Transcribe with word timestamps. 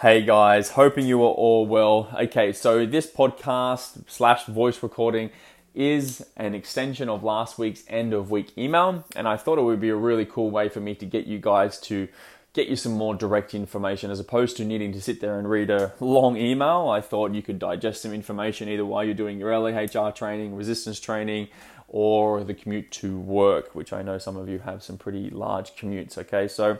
Hey 0.00 0.22
guys, 0.22 0.70
hoping 0.70 1.06
you 1.06 1.20
are 1.24 1.32
all 1.32 1.66
well. 1.66 2.08
Okay, 2.16 2.52
so 2.52 2.86
this 2.86 3.10
podcast 3.10 4.04
slash 4.06 4.44
voice 4.44 4.80
recording 4.80 5.30
is 5.74 6.24
an 6.36 6.54
extension 6.54 7.08
of 7.08 7.24
last 7.24 7.58
week's 7.58 7.82
end 7.88 8.14
of 8.14 8.30
week 8.30 8.56
email, 8.56 9.04
and 9.16 9.26
I 9.26 9.36
thought 9.36 9.58
it 9.58 9.62
would 9.62 9.80
be 9.80 9.88
a 9.88 9.96
really 9.96 10.24
cool 10.24 10.52
way 10.52 10.68
for 10.68 10.78
me 10.78 10.94
to 10.94 11.04
get 11.04 11.26
you 11.26 11.40
guys 11.40 11.80
to 11.80 12.06
get 12.52 12.68
you 12.68 12.76
some 12.76 12.92
more 12.92 13.16
direct 13.16 13.54
information 13.54 14.12
as 14.12 14.20
opposed 14.20 14.56
to 14.58 14.64
needing 14.64 14.92
to 14.92 15.00
sit 15.00 15.20
there 15.20 15.36
and 15.36 15.50
read 15.50 15.68
a 15.68 15.92
long 15.98 16.36
email. 16.36 16.88
I 16.88 17.00
thought 17.00 17.34
you 17.34 17.42
could 17.42 17.58
digest 17.58 18.02
some 18.02 18.12
information 18.12 18.68
either 18.68 18.86
while 18.86 19.02
you're 19.02 19.14
doing 19.14 19.40
your 19.40 19.50
LAHR 19.50 20.14
training, 20.14 20.54
resistance 20.54 21.00
training, 21.00 21.48
or 21.88 22.44
the 22.44 22.54
commute 22.54 22.92
to 22.92 23.18
work, 23.18 23.74
which 23.74 23.92
I 23.92 24.02
know 24.02 24.18
some 24.18 24.36
of 24.36 24.48
you 24.48 24.60
have 24.60 24.80
some 24.80 24.96
pretty 24.96 25.28
large 25.28 25.74
commutes. 25.74 26.16
Okay, 26.16 26.46
so 26.46 26.78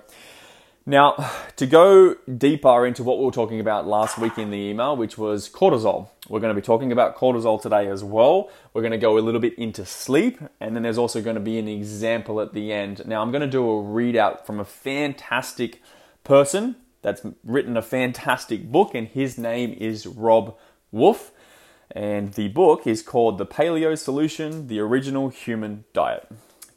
now 0.89 1.30
to 1.57 1.66
go 1.66 2.14
deeper 2.36 2.86
into 2.86 3.02
what 3.02 3.18
we 3.18 3.25
were 3.25 3.30
talking 3.30 3.60
about 3.60 3.87
last 3.87 4.19
week 4.19 4.38
in 4.38 4.51
the 4.51 4.56
email, 4.56 4.97
which 4.97 5.19
was 5.19 5.48
cortisol, 5.48 6.09
we're 6.28 6.41
going 6.41 6.55
to 6.55 6.61
be 6.61 6.64
talking 6.64 6.91
about 6.91 7.16
cortisol 7.16 7.61
today 7.61 7.88
as 7.88 8.02
well. 8.02 8.51
We're 8.73 8.83
going 8.83 8.92
to 8.92 8.98
go 8.98 9.19
a 9.19 9.20
little 9.20 9.41
bit 9.41 9.56
into 9.59 9.84
sleep, 9.84 10.41
and 10.61 10.74
then 10.74 10.83
there's 10.83 10.98
also 10.98 11.20
going 11.20 11.37
to 11.37 11.41
be 11.41 11.59
an 11.59 11.69
example 11.69 12.41
at 12.41 12.55
the 12.55 12.73
end. 12.73 13.06
Now, 13.06 13.23
I'm 13.23 13.30
going 13.30 13.42
to 13.42 13.47
do 13.47 13.62
a 13.62 13.83
readout 13.83 14.47
from 14.47 14.59
a 14.59 14.64
fantastic 14.64 15.83
person 16.24 16.77
that's 17.02 17.23
written 17.45 17.77
a 17.77 17.83
fantastic 17.83 18.73
book, 18.73 18.95
and 18.95 19.09
his 19.09 19.39
name 19.39 19.73
is 19.78 20.06
Robb 20.06 20.56
Wolf. 20.91 21.33
And 21.91 22.34
the 22.34 22.48
book 22.48 22.86
is 22.86 23.02
called 23.02 23.39
The 23.39 23.47
Paleo 23.47 23.97
Solution 23.97 24.66
The 24.66 24.80
Original 24.80 25.28
Human 25.30 25.84
Diet. 25.92 26.28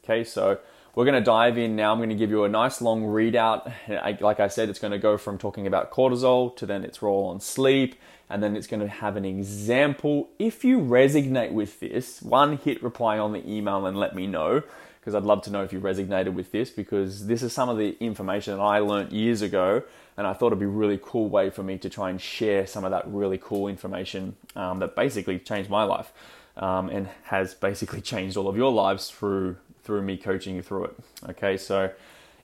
Okay, 0.02 0.24
so 0.24 0.58
we're 0.94 1.04
going 1.04 1.14
to 1.14 1.24
dive 1.24 1.56
in 1.56 1.74
now. 1.74 1.92
I'm 1.92 1.98
going 1.98 2.10
to 2.10 2.14
give 2.14 2.30
you 2.30 2.44
a 2.44 2.48
nice 2.48 2.82
long 2.82 3.02
readout. 3.02 4.20
Like 4.20 4.40
I 4.40 4.48
said, 4.48 4.68
it's 4.68 4.78
going 4.78 4.92
to 4.92 4.98
go 4.98 5.16
from 5.16 5.38
talking 5.38 5.66
about 5.66 5.90
cortisol 5.90 6.54
to 6.56 6.66
then 6.66 6.84
its 6.84 7.00
role 7.00 7.26
on 7.26 7.40
sleep, 7.40 7.96
and 8.28 8.42
then 8.42 8.56
it's 8.56 8.66
going 8.66 8.80
to 8.80 8.88
have 8.88 9.16
an 9.16 9.24
example. 9.24 10.28
If 10.38 10.64
you 10.64 10.78
resonate 10.78 11.52
with 11.52 11.80
this, 11.80 12.20
one, 12.20 12.58
hit 12.58 12.82
reply 12.82 13.18
on 13.18 13.32
the 13.32 13.48
email 13.50 13.86
and 13.86 13.96
let 13.96 14.14
me 14.14 14.26
know 14.26 14.62
because 15.00 15.14
I'd 15.16 15.24
love 15.24 15.42
to 15.42 15.50
know 15.50 15.64
if 15.64 15.72
you 15.72 15.80
resonated 15.80 16.34
with 16.34 16.52
this 16.52 16.70
because 16.70 17.26
this 17.26 17.42
is 17.42 17.52
some 17.52 17.68
of 17.68 17.76
the 17.76 17.96
information 17.98 18.56
that 18.56 18.62
I 18.62 18.78
learned 18.78 19.12
years 19.12 19.42
ago 19.42 19.82
and 20.16 20.28
I 20.28 20.32
thought 20.32 20.48
it'd 20.48 20.60
be 20.60 20.64
a 20.64 20.68
really 20.68 21.00
cool 21.02 21.28
way 21.28 21.50
for 21.50 21.64
me 21.64 21.76
to 21.78 21.90
try 21.90 22.08
and 22.08 22.20
share 22.20 22.68
some 22.68 22.84
of 22.84 22.92
that 22.92 23.08
really 23.08 23.36
cool 23.36 23.66
information 23.66 24.36
um, 24.54 24.78
that 24.78 24.94
basically 24.94 25.40
changed 25.40 25.68
my 25.68 25.82
life 25.82 26.12
um, 26.56 26.88
and 26.88 27.08
has 27.24 27.52
basically 27.54 28.00
changed 28.12 28.36
all 28.36 28.46
of 28.46 28.56
your 28.56 28.70
lives 28.70 29.10
through 29.10 29.56
through 29.82 30.02
me 30.02 30.16
coaching 30.16 30.56
you 30.56 30.62
through 30.62 30.84
it. 30.84 30.96
Okay, 31.30 31.56
so 31.56 31.90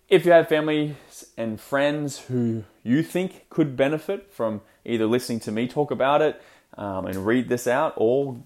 if 0.08 0.25
you 0.25 0.33
have 0.33 0.48
families 0.48 0.94
and 1.36 1.61
friends 1.61 2.19
who 2.20 2.64
you 2.83 3.03
think 3.03 3.48
could 3.50 3.77
benefit 3.77 4.33
from 4.33 4.61
either 4.84 5.06
listening 5.06 5.41
to 5.41 5.53
me 5.53 5.69
talk 5.69 5.91
about 5.91 6.22
it 6.22 6.41
um, 6.77 7.06
and 7.06 7.27
read 7.27 7.48
this 7.48 7.67
out 7.67 7.95
or 7.97 8.36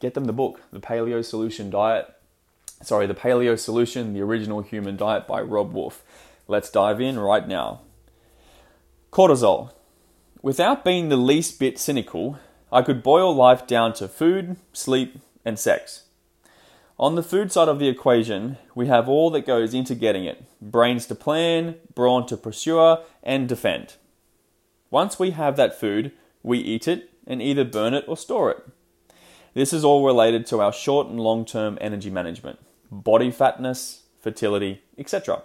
get 0.00 0.14
them 0.14 0.24
the 0.24 0.32
book, 0.32 0.60
The 0.72 0.80
Paleo 0.80 1.24
Solution 1.24 1.70
Diet 1.70 2.12
sorry, 2.82 3.06
The 3.06 3.14
Paleo 3.14 3.58
Solution, 3.58 4.12
The 4.12 4.20
Original 4.20 4.60
Human 4.62 4.96
Diet 4.96 5.26
by 5.26 5.40
Robb 5.40 5.72
Wolf. 5.72 6.02
Let's 6.48 6.70
dive 6.70 7.00
in 7.00 7.18
right 7.18 7.46
now. 7.46 7.80
Cortisol. 9.10 9.72
Without 10.42 10.84
being 10.84 11.08
the 11.08 11.16
least 11.16 11.60
bit 11.60 11.78
cynical, 11.78 12.38
I 12.72 12.82
could 12.82 13.02
boil 13.02 13.34
life 13.34 13.66
down 13.66 13.92
to 13.94 14.08
food, 14.08 14.56
sleep, 14.72 15.18
and 15.44 15.58
sex. 15.58 16.04
On 17.02 17.16
the 17.16 17.22
food 17.24 17.50
side 17.50 17.66
of 17.66 17.80
the 17.80 17.88
equation, 17.88 18.58
we 18.76 18.86
have 18.86 19.08
all 19.08 19.28
that 19.30 19.44
goes 19.44 19.74
into 19.74 19.96
getting 19.96 20.24
it 20.24 20.44
brains 20.60 21.04
to 21.06 21.16
plan, 21.16 21.74
brawn 21.96 22.26
to 22.26 22.36
pursue, 22.36 22.98
and 23.24 23.48
defend. 23.48 23.94
Once 24.88 25.18
we 25.18 25.32
have 25.32 25.56
that 25.56 25.80
food, 25.80 26.12
we 26.44 26.60
eat 26.60 26.86
it 26.86 27.10
and 27.26 27.42
either 27.42 27.64
burn 27.64 27.92
it 27.92 28.04
or 28.06 28.16
store 28.16 28.52
it. 28.52 28.64
This 29.52 29.72
is 29.72 29.84
all 29.84 30.06
related 30.06 30.46
to 30.46 30.60
our 30.60 30.72
short 30.72 31.08
and 31.08 31.18
long 31.18 31.44
term 31.44 31.76
energy 31.80 32.08
management 32.08 32.60
body 32.88 33.32
fatness, 33.32 34.02
fertility, 34.20 34.82
etc. 34.96 35.42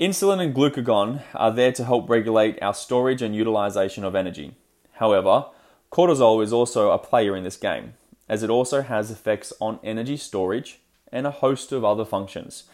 Insulin 0.00 0.40
and 0.40 0.54
glucagon 0.54 1.20
are 1.34 1.52
there 1.52 1.72
to 1.72 1.84
help 1.84 2.08
regulate 2.08 2.58
our 2.62 2.72
storage 2.72 3.20
and 3.20 3.36
utilization 3.36 4.02
of 4.02 4.14
energy. 4.14 4.54
However, 4.92 5.44
cortisol 5.92 6.42
is 6.42 6.54
also 6.54 6.90
a 6.90 6.98
player 6.98 7.36
in 7.36 7.44
this 7.44 7.58
game, 7.58 7.92
as 8.28 8.42
it 8.42 8.50
also 8.50 8.82
has 8.82 9.10
effects 9.10 9.52
on 9.60 9.80
energy 9.82 10.16
storage 10.16 10.80
and 11.10 11.26
a 11.26 11.30
host 11.30 11.72
of 11.72 11.84
other 11.84 12.04
functions. 12.04 12.64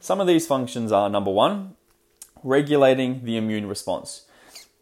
Some 0.00 0.20
of 0.20 0.26
these 0.26 0.46
functions 0.46 0.92
are 0.92 1.08
number 1.08 1.30
one, 1.30 1.76
regulating 2.42 3.24
the 3.24 3.36
immune 3.36 3.66
response. 3.66 4.26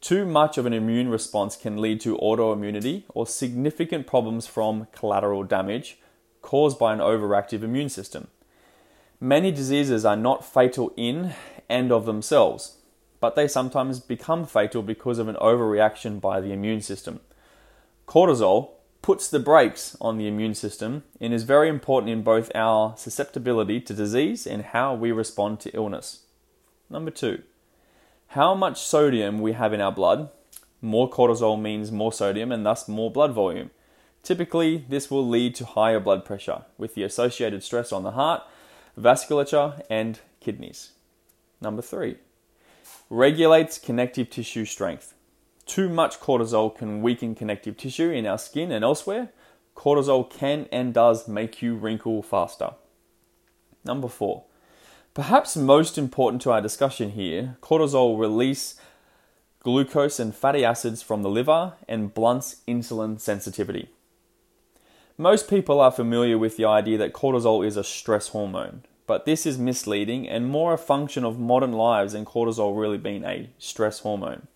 Too 0.01 0.25
much 0.25 0.59
of 0.59 0.67
an 0.67 0.73
immune 0.73 1.11
response 1.11 1.55
can 1.55 1.81
lead 1.81 2.01
to 2.01 2.17
autoimmunity 2.17 3.05
or 3.11 3.27
significant 3.27 4.07
problems 4.07 4.49
from 4.49 4.89
collateral 4.93 5.45
damage 5.45 5.99
caused 6.41 6.79
by 6.79 6.93
an 6.93 6.99
overactive 6.99 7.63
immune 7.63 7.89
system. 7.89 8.27
Many 9.21 9.53
diseases 9.53 10.05
are 10.05 10.17
not 10.17 10.45
fatal 10.45 10.93
in 10.97 11.35
and 11.69 11.93
of 11.93 12.05
themselves, 12.05 12.79
but 13.21 13.37
they 13.37 13.47
sometimes 13.47 14.01
become 14.01 14.45
fatal 14.45 14.83
because 14.83 15.21
of 15.21 15.29
an 15.29 15.37
overreaction 15.37 16.21
by 16.21 16.41
the 16.41 16.53
immune 16.53 16.81
system. 16.81 17.21
Cortisol 18.09 18.71
puts 19.03 19.29
the 19.29 19.41
brakes 19.41 19.97
on 20.01 20.17
the 20.17 20.27
immune 20.27 20.55
system 20.55 21.03
and 21.21 21.35
is 21.35 21.43
very 21.43 21.69
important 21.69 22.11
in 22.11 22.23
both 22.23 22.51
our 22.55 22.95
susceptibility 22.97 23.81
to 23.81 23.95
disease 23.95 24.47
and 24.47 24.63
how 24.63 24.95
we 24.95 25.13
respond 25.13 25.61
to 25.61 25.77
illness. 25.77 26.21
Number 26.89 27.11
two, 27.11 27.43
how 28.29 28.55
much 28.55 28.81
sodium 28.81 29.41
we 29.41 29.53
have 29.53 29.73
in 29.73 29.81
our 29.81 29.93
blood. 29.93 30.31
More 30.81 31.11
cortisol 31.11 31.61
means 31.61 31.93
more 31.93 32.13
sodium 32.13 32.51
and 32.51 32.65
thus 32.65 32.89
more 32.89 33.11
blood 33.11 33.33
volume. 33.33 33.71
Typically, 34.23 34.85
this 34.89 35.11
will 35.11 35.27
lead 35.29 35.55
to 35.57 35.65
higher 35.65 36.01
blood 36.01 36.25
pressure 36.25 36.63
with 36.79 36.95
the 36.95 37.03
associated 37.03 37.63
stress 37.63 37.93
on 37.93 38.05
the 38.05 38.13
heart 38.13 38.43
vasculature, 38.99 39.83
and 39.89 40.21
kidneys. 40.41 40.93
Number 41.61 41.83
three, 41.83 42.17
regulates 43.09 43.79
connective 43.79 44.31
tissue 44.31 44.65
strength. 44.65 45.15
Too 45.67 45.89
much 45.89 46.21
cortisol 46.21 46.75
can 46.77 47.03
weaken 47.03 47.35
connective 47.35 47.77
tissue 47.77 48.11
in 48.11 48.27
our 48.27 48.39
skin 48.39 48.73
and 48.73 48.85
elsewhere. 48.85 49.31
Cortisol 49.77 50.29
can 50.29 50.69
and 50.71 50.93
does 50.93 51.29
make 51.29 51.63
you 51.63 51.75
wrinkle 51.75 52.23
faster. 52.23 52.71
Number 53.85 54.09
four, 54.09 54.45
perhaps 55.15 55.57
most 55.57 55.97
important 55.97 56.43
to 56.43 56.53
our 56.53 56.61
discussion 56.61 57.13
here, 57.13 57.57
cortisol 57.63 58.19
release 58.19 58.77
glucose 59.63 60.19
and 60.19 60.35
fatty 60.35 60.65
acids 60.65 61.03
from 61.03 61.23
the 61.23 61.31
liver 61.31 61.75
and 61.89 62.13
blunts 62.13 62.57
insulin 62.67 63.21
sensitivity. 63.21 63.89
Most 65.17 65.49
people 65.49 65.81
are 65.81 65.93
familiar 65.93 66.37
with 66.37 66.57
the 66.57 66.65
idea 66.65 66.99
that 66.99 67.13
cortisol 67.13 67.65
is 67.65 67.77
a 67.77 67.85
stress 67.85 68.29
hormone, 68.29 68.83
but 69.07 69.25
this 69.25 69.47
is 69.47 69.59
misleading 69.59 70.29
and 70.29 70.47
more 70.47 70.73
a 70.73 70.79
function 70.79 71.25
of 71.25 71.39
modern 71.39 71.73
lives 71.73 72.13
than 72.13 72.25
cortisol 72.25 72.79
really 72.79 72.99
being 72.99 73.25
a 73.25 73.51
stress 73.59 74.01
hormone. 74.01 74.49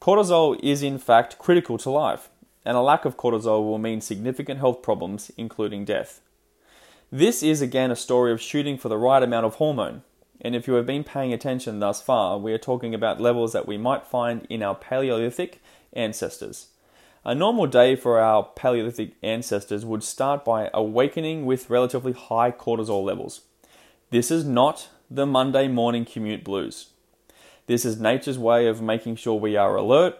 Cortisol 0.00 0.58
is 0.62 0.82
in 0.82 0.98
fact 0.98 1.38
critical 1.38 1.76
to 1.78 1.90
life, 1.90 2.28
and 2.64 2.76
a 2.76 2.80
lack 2.80 3.04
of 3.04 3.16
cortisol 3.16 3.64
will 3.64 3.78
mean 3.78 4.00
significant 4.00 4.60
health 4.60 4.80
problems, 4.80 5.32
including 5.36 5.84
death. 5.84 6.20
This 7.10 7.42
is 7.42 7.60
again 7.60 7.90
a 7.90 7.96
story 7.96 8.30
of 8.30 8.40
shooting 8.40 8.78
for 8.78 8.88
the 8.88 8.96
right 8.96 9.22
amount 9.22 9.46
of 9.46 9.56
hormone, 9.56 10.02
and 10.40 10.54
if 10.54 10.68
you 10.68 10.74
have 10.74 10.86
been 10.86 11.02
paying 11.02 11.32
attention 11.32 11.80
thus 11.80 12.00
far, 12.00 12.38
we 12.38 12.52
are 12.52 12.58
talking 12.58 12.94
about 12.94 13.20
levels 13.20 13.52
that 13.52 13.66
we 13.66 13.76
might 13.76 14.06
find 14.06 14.46
in 14.48 14.62
our 14.62 14.74
Paleolithic 14.74 15.60
ancestors. 15.92 16.68
A 17.24 17.34
normal 17.34 17.66
day 17.66 17.96
for 17.96 18.20
our 18.20 18.44
Paleolithic 18.44 19.14
ancestors 19.22 19.84
would 19.84 20.04
start 20.04 20.44
by 20.44 20.70
awakening 20.72 21.44
with 21.44 21.70
relatively 21.70 22.12
high 22.12 22.52
cortisol 22.52 23.04
levels. 23.04 23.40
This 24.10 24.30
is 24.30 24.44
not 24.44 24.90
the 25.10 25.26
Monday 25.26 25.66
morning 25.66 26.04
commute 26.04 26.44
blues. 26.44 26.90
This 27.68 27.84
is 27.84 28.00
nature's 28.00 28.38
way 28.38 28.66
of 28.66 28.80
making 28.80 29.16
sure 29.16 29.34
we 29.34 29.54
are 29.54 29.76
alert, 29.76 30.16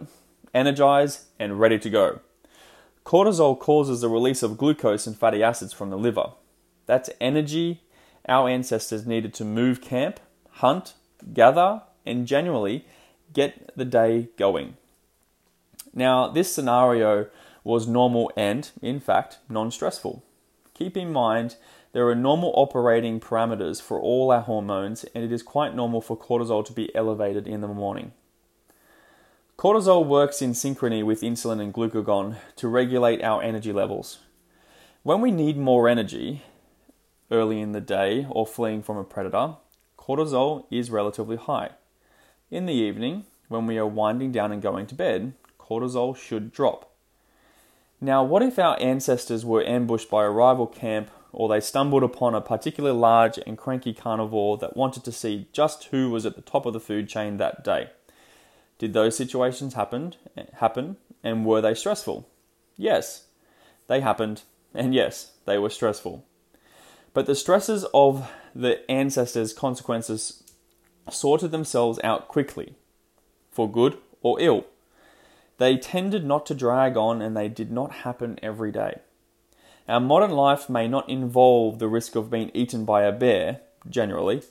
energized, 0.52 1.24
and 1.38 1.58
ready 1.58 1.78
to 1.78 1.88
go. 1.88 2.20
Cortisol 3.06 3.58
causes 3.58 4.02
the 4.02 4.10
release 4.10 4.42
of 4.42 4.58
glucose 4.58 5.06
and 5.06 5.16
fatty 5.16 5.42
acids 5.42 5.72
from 5.72 5.88
the 5.88 5.96
liver. 5.96 6.32
That's 6.84 7.08
energy 7.22 7.80
our 8.28 8.50
ancestors 8.50 9.06
needed 9.06 9.32
to 9.32 9.46
move 9.46 9.80
camp, 9.80 10.20
hunt, 10.50 10.92
gather, 11.32 11.84
and 12.04 12.26
generally 12.26 12.84
get 13.32 13.74
the 13.74 13.86
day 13.86 14.28
going. 14.36 14.76
Now, 15.94 16.28
this 16.28 16.52
scenario 16.52 17.28
was 17.64 17.88
normal 17.88 18.30
and, 18.36 18.70
in 18.82 19.00
fact, 19.00 19.38
non 19.48 19.70
stressful. 19.70 20.22
Keep 20.74 20.98
in 20.98 21.10
mind 21.10 21.56
there 21.92 22.08
are 22.08 22.14
normal 22.14 22.52
operating 22.54 23.18
parameters 23.18 23.80
for 23.80 24.00
all 24.00 24.30
our 24.30 24.42
hormones, 24.42 25.04
and 25.14 25.24
it 25.24 25.32
is 25.32 25.42
quite 25.42 25.74
normal 25.74 26.00
for 26.00 26.16
cortisol 26.16 26.64
to 26.64 26.72
be 26.72 26.94
elevated 26.94 27.46
in 27.46 27.60
the 27.60 27.68
morning. 27.68 28.12
Cortisol 29.56 30.06
works 30.06 30.40
in 30.40 30.52
synchrony 30.52 31.02
with 31.02 31.22
insulin 31.22 31.60
and 31.60 31.74
glucagon 31.74 32.36
to 32.56 32.68
regulate 32.68 33.22
our 33.22 33.42
energy 33.42 33.72
levels. 33.72 34.18
When 35.02 35.20
we 35.20 35.30
need 35.30 35.56
more 35.56 35.88
energy 35.88 36.42
early 37.30 37.60
in 37.60 37.72
the 37.72 37.80
day 37.80 38.26
or 38.30 38.46
fleeing 38.46 38.82
from 38.82 38.98
a 38.98 39.04
predator, 39.04 39.54
cortisol 39.98 40.66
is 40.70 40.90
relatively 40.90 41.36
high. 41.36 41.70
In 42.50 42.66
the 42.66 42.74
evening, 42.74 43.24
when 43.48 43.66
we 43.66 43.78
are 43.78 43.86
winding 43.86 44.30
down 44.30 44.52
and 44.52 44.62
going 44.62 44.86
to 44.86 44.94
bed, 44.94 45.32
cortisol 45.58 46.16
should 46.16 46.52
drop. 46.52 46.94
Now, 48.00 48.22
what 48.22 48.42
if 48.42 48.58
our 48.58 48.80
ancestors 48.80 49.44
were 49.44 49.64
ambushed 49.64 50.08
by 50.08 50.24
a 50.24 50.30
rival 50.30 50.66
camp 50.66 51.10
or 51.32 51.48
they 51.48 51.60
stumbled 51.60 52.02
upon 52.02 52.34
a 52.34 52.40
particularly 52.40 52.98
large 52.98 53.38
and 53.46 53.58
cranky 53.58 53.92
carnivore 53.92 54.56
that 54.58 54.76
wanted 54.76 55.04
to 55.04 55.12
see 55.12 55.48
just 55.52 55.84
who 55.84 56.10
was 56.10 56.24
at 56.24 56.36
the 56.36 56.42
top 56.42 56.66
of 56.66 56.72
the 56.72 56.80
food 56.80 57.08
chain 57.08 57.36
that 57.36 57.62
day? 57.62 57.90
Did 58.78 58.92
those 58.92 59.16
situations 59.16 59.74
happen, 59.74 60.14
happen 60.54 60.96
and 61.22 61.44
were 61.44 61.60
they 61.60 61.74
stressful? 61.74 62.28
Yes, 62.76 63.26
they 63.88 64.00
happened, 64.00 64.42
and 64.72 64.94
yes, 64.94 65.32
they 65.46 65.58
were 65.58 65.70
stressful. 65.70 66.24
But 67.12 67.26
the 67.26 67.34
stresses 67.34 67.84
of 67.92 68.30
the 68.54 68.88
ancestors' 68.90 69.52
consequences 69.52 70.44
sorted 71.10 71.50
themselves 71.50 71.98
out 72.04 72.28
quickly, 72.28 72.76
for 73.50 73.70
good 73.70 73.98
or 74.22 74.40
ill. 74.40 74.66
They 75.58 75.76
tended 75.76 76.24
not 76.24 76.46
to 76.46 76.54
drag 76.54 76.96
on 76.96 77.20
and 77.20 77.36
they 77.36 77.48
did 77.48 77.72
not 77.72 77.90
happen 77.90 78.38
every 78.42 78.70
day. 78.70 79.00
Our 79.88 80.00
modern 80.00 80.32
life 80.32 80.68
may 80.68 80.86
not 80.86 81.08
involve 81.08 81.78
the 81.78 81.88
risk 81.88 82.14
of 82.14 82.30
being 82.30 82.50
eaten 82.52 82.84
by 82.84 83.04
a 83.04 83.12
bear, 83.12 83.60
generally, 83.88 84.42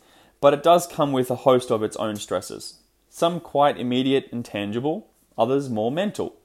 but 0.41 0.53
it 0.53 0.63
does 0.63 0.87
come 0.87 1.11
with 1.11 1.29
a 1.29 1.35
host 1.35 1.69
of 1.69 1.83
its 1.83 1.95
own 1.97 2.15
stresses. 2.15 2.79
Some 3.09 3.39
quite 3.39 3.77
immediate 3.77 4.29
and 4.31 4.43
tangible, 4.43 5.07
others 5.37 5.69
more 5.69 5.91
mental. 5.91 6.35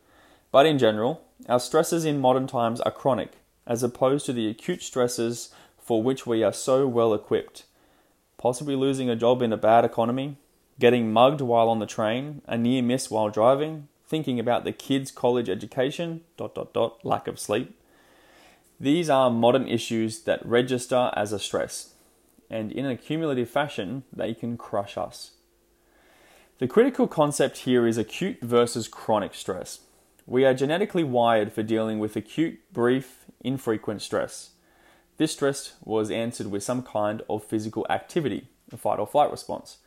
But 0.50 0.66
in 0.66 0.78
general, 0.78 1.22
our 1.48 1.58
stresses 1.58 2.04
in 2.04 2.20
modern 2.20 2.46
times 2.46 2.82
are 2.82 2.90
chronic, 2.90 3.32
as 3.66 3.82
opposed 3.82 4.26
to 4.26 4.34
the 4.34 4.48
acute 4.48 4.82
stresses 4.82 5.54
for 5.78 6.02
which 6.02 6.26
we 6.26 6.42
are 6.42 6.52
so 6.52 6.86
well 6.86 7.14
equipped. 7.14 7.64
Possibly 8.36 8.76
losing 8.76 9.08
a 9.08 9.16
job 9.16 9.40
in 9.40 9.54
a 9.54 9.56
bad 9.56 9.86
economy, 9.86 10.36
getting 10.78 11.10
mugged 11.10 11.40
while 11.40 11.70
on 11.70 11.78
the 11.78 11.86
train, 11.86 12.42
a 12.46 12.58
near 12.58 12.82
miss 12.82 13.10
while 13.10 13.30
driving, 13.30 13.88
thinking 14.06 14.38
about 14.38 14.64
the 14.64 14.72
kids' 14.72 15.10
college 15.10 15.48
education, 15.48 16.20
dot 16.36 16.54
dot 16.54 16.74
dot, 16.74 17.02
lack 17.04 17.26
of 17.26 17.40
sleep. 17.40 17.74
These 18.82 19.08
are 19.08 19.30
modern 19.30 19.68
issues 19.68 20.22
that 20.22 20.44
register 20.44 21.12
as 21.14 21.32
a 21.32 21.38
stress, 21.38 21.94
and 22.50 22.72
in 22.72 22.84
a 22.84 22.96
cumulative 22.96 23.48
fashion, 23.48 24.02
they 24.12 24.34
can 24.34 24.56
crush 24.56 24.98
us. 24.98 25.34
The 26.58 26.66
critical 26.66 27.06
concept 27.06 27.58
here 27.58 27.86
is 27.86 27.96
acute 27.96 28.40
versus 28.42 28.88
chronic 28.88 29.34
stress. 29.34 29.82
We 30.26 30.44
are 30.44 30.52
genetically 30.52 31.04
wired 31.04 31.52
for 31.52 31.62
dealing 31.62 32.00
with 32.00 32.16
acute, 32.16 32.58
brief, 32.72 33.26
infrequent 33.40 34.02
stress. 34.02 34.50
This 35.16 35.30
stress 35.30 35.74
was 35.84 36.10
answered 36.10 36.48
with 36.48 36.64
some 36.64 36.82
kind 36.82 37.22
of 37.30 37.44
physical 37.44 37.86
activity, 37.88 38.48
a 38.72 38.76
fight 38.76 38.98
or 38.98 39.06
flight 39.06 39.30
response, 39.30 39.78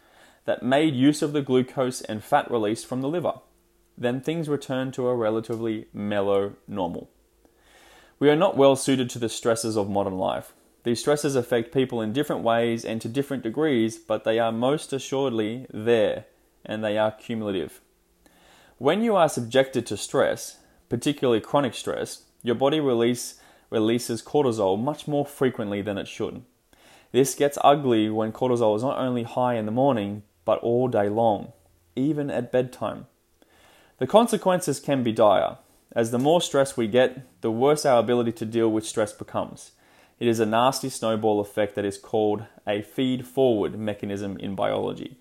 that 0.45 0.63
made 0.63 0.95
use 0.95 1.21
of 1.21 1.33
the 1.33 1.41
glucose 1.41 1.99
and 1.99 2.23
fat 2.23 2.49
released 2.49 2.85
from 2.85 3.01
the 3.01 3.09
liver 3.09 3.33
then 3.97 4.19
things 4.19 4.49
return 4.49 4.91
to 4.91 5.07
a 5.07 5.15
relatively 5.15 5.87
mellow 5.93 6.53
normal. 6.67 7.09
We 8.17 8.29
are 8.29 8.35
not 8.35 8.55
well 8.55 8.77
suited 8.77 9.09
to 9.09 9.19
the 9.19 9.27
stresses 9.27 9.75
of 9.75 9.89
modern 9.89 10.17
life. 10.17 10.53
These 10.83 11.01
stresses 11.01 11.35
affect 11.35 11.73
people 11.73 12.01
in 12.01 12.13
different 12.13 12.43
ways 12.43 12.85
and 12.85 13.01
to 13.01 13.09
different 13.09 13.43
degrees, 13.43 13.97
but 13.97 14.23
they 14.23 14.39
are 14.39 14.53
most 14.53 14.93
assuredly 14.93 15.65
there 15.69 16.25
and 16.65 16.81
they 16.81 16.97
are 16.97 17.11
cumulative. 17.11 17.81
When 18.77 19.01
you 19.01 19.15
are 19.15 19.27
subjected 19.27 19.85
to 19.87 19.97
stress, 19.97 20.59
particularly 20.87 21.41
chronic 21.41 21.73
stress, 21.73 22.23
your 22.41 22.55
body 22.55 22.79
release, 22.79 23.39
releases 23.69 24.21
cortisol 24.21 24.81
much 24.81 25.07
more 25.07 25.25
frequently 25.25 25.81
than 25.81 25.97
it 25.97 26.07
should. 26.07 26.43
This 27.11 27.35
gets 27.35 27.57
ugly 27.63 28.09
when 28.09 28.31
cortisol 28.31 28.77
is 28.77 28.83
not 28.83 28.97
only 28.97 29.23
high 29.23 29.55
in 29.55 29.65
the 29.65 29.71
morning, 29.71 30.23
but 30.45 30.59
all 30.59 30.87
day 30.87 31.09
long, 31.09 31.51
even 31.95 32.29
at 32.29 32.51
bedtime. 32.51 33.07
The 33.97 34.07
consequences 34.07 34.79
can 34.79 35.03
be 35.03 35.11
dire. 35.11 35.57
As 35.95 36.11
the 36.11 36.19
more 36.19 36.41
stress 36.41 36.75
we 36.75 36.87
get, 36.87 37.41
the 37.41 37.49
worse 37.49 37.85
our 37.85 37.99
ability 37.99 38.33
to 38.33 38.45
deal 38.45 38.69
with 38.69 38.85
stress 38.85 39.13
becomes. 39.13 39.71
It 40.19 40.27
is 40.27 40.41
a 40.41 40.45
nasty 40.45 40.89
snowball 40.89 41.39
effect 41.39 41.75
that 41.75 41.85
is 41.85 41.97
called 41.97 42.45
a 42.67 42.81
feed 42.81 43.25
forward 43.25 43.79
mechanism 43.79 44.37
in 44.37 44.55
biology. 44.55 45.17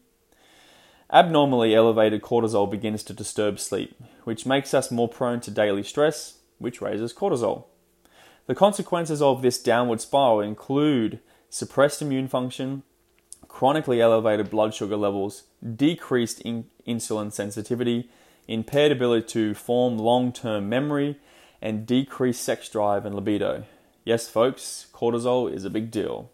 Abnormally 1.12 1.76
elevated 1.76 2.23
cortisol 2.23 2.69
begins 2.69 3.05
to 3.05 3.12
disturb 3.12 3.61
sleep, 3.61 3.94
which 4.25 4.47
makes 4.47 4.75
us 4.75 4.91
more 4.91 5.09
prone 5.09 5.38
to 5.41 5.50
daily 5.50 5.85
stress, 5.85 6.38
which 6.59 6.81
raises 6.81 7.15
cortisol. 7.15 7.67
The 8.47 8.55
consequences 8.55 9.23
of 9.23 9.43
this 9.43 9.62
downward 9.62 10.00
spiral 10.00 10.41
include 10.41 11.21
suppressed 11.50 12.03
immune 12.03 12.26
function, 12.26 12.82
chronically 13.47 14.00
elevated 14.00 14.50
blood 14.50 14.75
sugar 14.75 14.97
levels, 14.97 15.44
decreased 15.76 16.41
in- 16.41 16.67
insulin 16.87 17.32
sensitivity, 17.32 18.11
impaired 18.46 18.93
ability 18.93 19.26
to 19.29 19.55
form 19.55 19.99
long 19.99 20.32
term 20.32 20.69
memory, 20.69 21.19
and 21.64 21.87
decreased 21.87 22.43
sex 22.43 22.69
drive 22.69 23.06
and 23.06 23.14
libido. 23.14 23.64
Yes, 24.05 24.29
folks, 24.29 24.87
cortisol 24.93 25.50
is 25.50 25.64
a 25.64 25.70
big 25.70 25.91
deal. 25.91 26.31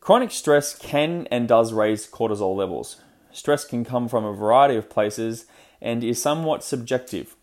Chronic 0.00 0.30
stress 0.30 0.74
can 0.74 1.28
and 1.30 1.46
does 1.46 1.74
raise 1.74 2.10
cortisol 2.10 2.56
levels. 2.56 3.02
Stress 3.32 3.66
can 3.66 3.84
come 3.84 4.08
from 4.08 4.24
a 4.24 4.32
variety 4.32 4.76
of 4.76 4.88
places 4.88 5.44
and 5.82 6.02
is 6.02 6.22
somewhat 6.22 6.64
subjective. 6.64 7.36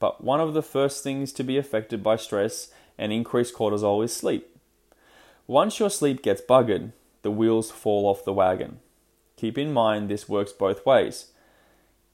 But 0.00 0.24
one 0.24 0.40
of 0.40 0.54
the 0.54 0.62
first 0.62 1.04
things 1.04 1.32
to 1.34 1.44
be 1.44 1.56
affected 1.56 2.02
by 2.02 2.16
stress 2.16 2.72
and 2.98 3.12
increased 3.12 3.54
cortisol 3.54 4.04
is 4.04 4.12
sleep. 4.12 4.58
Once 5.46 5.78
your 5.78 5.90
sleep 5.90 6.22
gets 6.22 6.42
buggered, 6.42 6.92
the 7.22 7.30
wheels 7.30 7.70
fall 7.70 8.06
off 8.06 8.24
the 8.24 8.32
wagon. 8.32 8.80
Keep 9.36 9.56
in 9.56 9.72
mind 9.72 10.08
this 10.08 10.28
works 10.28 10.52
both 10.52 10.84
ways 10.84 11.31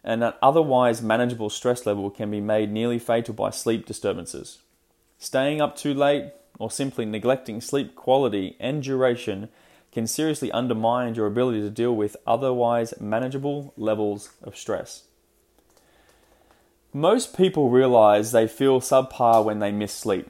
and 0.05 0.23
an 0.23 0.33
otherwise 0.41 1.03
manageable 1.03 1.50
stress 1.50 1.87
level 1.87 2.11
can 2.11 2.31
be 2.31 2.41
made 2.41 2.71
nearly 2.71 2.99
fatal 2.99 3.35
by 3.35 3.50
sleep 3.50 3.87
disturbances. 3.87 4.59
Staying 5.19 5.61
up 5.61 5.77
too 5.77 5.95
late 5.95 6.33
or 6.59 6.71
simply 6.71 7.05
neglecting 7.05 7.61
sleep 7.61 7.95
quality 7.95 8.56
and 8.61 8.83
duration 8.83 9.49
can 9.93 10.06
seriously 10.06 10.53
undermine 10.53 11.15
your 11.15 11.27
ability 11.27 11.61
to 11.61 11.71
deal 11.71 11.95
with 11.95 12.17
otherwise 12.27 12.95
manageable 13.00 13.73
levels 13.77 14.31
of 14.43 14.56
stress. 14.56 15.05
Most 16.93 17.37
people 17.37 17.71
realize 17.71 18.33
they 18.33 18.49
feel 18.49 18.81
subpar 18.81 19.45
when 19.45 19.59
they 19.59 19.71
miss 19.71 19.93
sleep. 19.93 20.29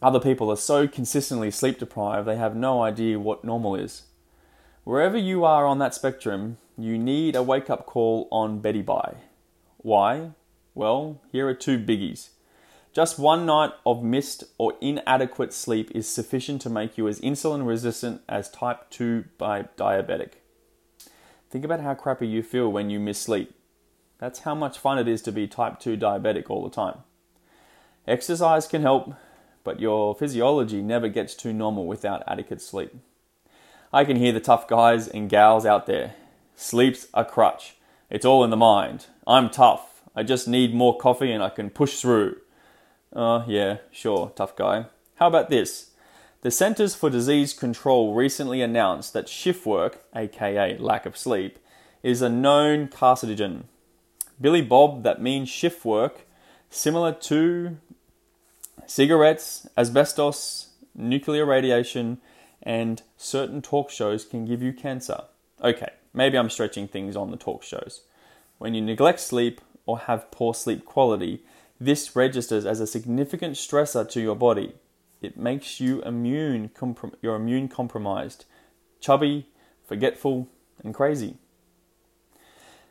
Other 0.00 0.20
people 0.20 0.50
are 0.50 0.56
so 0.56 0.86
consistently 0.86 1.50
sleep 1.50 1.78
deprived 1.78 2.28
they 2.28 2.36
have 2.36 2.54
no 2.54 2.82
idea 2.82 3.18
what 3.18 3.44
normal 3.44 3.74
is. 3.74 4.02
Wherever 4.84 5.16
you 5.16 5.46
are 5.46 5.64
on 5.64 5.78
that 5.78 5.94
spectrum, 5.94 6.58
you 6.76 6.98
need 6.98 7.34
a 7.34 7.42
wake 7.42 7.70
up 7.70 7.86
call 7.86 8.28
on 8.30 8.60
Betty 8.60 8.82
Bye. 8.82 9.14
Why? 9.78 10.32
Well, 10.74 11.22
here 11.32 11.48
are 11.48 11.54
two 11.54 11.78
biggies. 11.78 12.28
Just 12.92 13.18
one 13.18 13.46
night 13.46 13.70
of 13.86 14.04
missed 14.04 14.44
or 14.58 14.74
inadequate 14.82 15.54
sleep 15.54 15.90
is 15.94 16.06
sufficient 16.06 16.60
to 16.62 16.70
make 16.70 16.98
you 16.98 17.08
as 17.08 17.18
insulin 17.22 17.66
resistant 17.66 18.20
as 18.28 18.50
type 18.50 18.90
2 18.90 19.24
diabetic. 19.38 20.32
Think 21.48 21.64
about 21.64 21.80
how 21.80 21.94
crappy 21.94 22.28
you 22.28 22.42
feel 22.42 22.70
when 22.70 22.90
you 22.90 23.00
miss 23.00 23.18
sleep. 23.18 23.54
That's 24.18 24.40
how 24.40 24.54
much 24.54 24.78
fun 24.78 24.98
it 24.98 25.08
is 25.08 25.22
to 25.22 25.32
be 25.32 25.46
type 25.46 25.80
2 25.80 25.96
diabetic 25.96 26.50
all 26.50 26.62
the 26.62 26.68
time. 26.68 26.98
Exercise 28.06 28.66
can 28.66 28.82
help, 28.82 29.14
but 29.64 29.80
your 29.80 30.14
physiology 30.14 30.82
never 30.82 31.08
gets 31.08 31.34
too 31.34 31.54
normal 31.54 31.86
without 31.86 32.22
adequate 32.26 32.60
sleep. 32.60 32.94
I 33.94 34.04
can 34.04 34.16
hear 34.16 34.32
the 34.32 34.40
tough 34.40 34.66
guys 34.66 35.06
and 35.06 35.30
gals 35.30 35.64
out 35.64 35.86
there 35.86 36.16
Sleep's 36.56 37.06
a 37.14 37.24
crutch. 37.24 37.76
It's 38.10 38.24
all 38.24 38.42
in 38.42 38.50
the 38.50 38.56
mind. 38.56 39.06
I'm 39.24 39.50
tough. 39.50 40.02
I 40.16 40.24
just 40.24 40.48
need 40.48 40.74
more 40.74 40.98
coffee 40.98 41.30
and 41.30 41.44
I 41.44 41.48
can 41.48 41.70
push 41.70 42.00
through. 42.00 42.38
Oh, 43.12 43.24
uh, 43.24 43.44
yeah, 43.46 43.76
sure, 43.92 44.32
tough 44.34 44.56
guy. 44.56 44.86
How 45.16 45.28
about 45.28 45.48
this? 45.48 45.90
The 46.40 46.50
Centers 46.50 46.96
for 46.96 47.08
Disease 47.08 47.52
Control 47.52 48.14
recently 48.14 48.62
announced 48.62 49.12
that 49.12 49.28
shift 49.28 49.64
work, 49.64 50.02
aka 50.12 50.76
lack 50.78 51.06
of 51.06 51.16
sleep, 51.16 51.60
is 52.02 52.20
a 52.20 52.28
known 52.28 52.88
carcinogen. 52.88 53.62
Billy 54.40 54.62
Bob, 54.62 55.04
that 55.04 55.22
means 55.22 55.48
shift 55.48 55.84
work, 55.84 56.26
similar 56.68 57.12
to 57.12 57.76
cigarettes, 58.86 59.68
asbestos, 59.78 60.70
nuclear 60.96 61.46
radiation, 61.46 62.18
and 62.64 63.02
certain 63.16 63.62
talk 63.62 63.90
shows 63.90 64.24
can 64.24 64.44
give 64.44 64.62
you 64.62 64.72
cancer. 64.72 65.24
Okay, 65.62 65.90
Maybe 66.14 66.38
I'm 66.38 66.48
stretching 66.48 66.86
things 66.86 67.16
on 67.16 67.32
the 67.32 67.36
talk 67.36 67.64
shows. 67.64 68.02
When 68.58 68.72
you 68.72 68.80
neglect 68.80 69.18
sleep 69.18 69.60
or 69.84 69.98
have 69.98 70.30
poor 70.30 70.54
sleep 70.54 70.84
quality, 70.84 71.42
this 71.80 72.14
registers 72.14 72.64
as 72.64 72.78
a 72.78 72.86
significant 72.86 73.56
stressor 73.56 74.08
to 74.08 74.20
your 74.20 74.36
body. 74.36 74.74
It 75.20 75.36
makes 75.36 75.80
you 75.80 76.02
immune, 76.02 76.68
comprom- 76.68 77.16
immune 77.22 77.68
compromised, 77.68 78.44
chubby, 79.00 79.48
forgetful, 79.84 80.48
and 80.84 80.94
crazy. 80.94 81.36